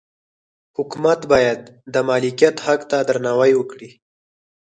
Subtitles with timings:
[0.77, 1.61] حکومت باید
[1.93, 3.89] د مالکیت حق ته درناوی وکړي.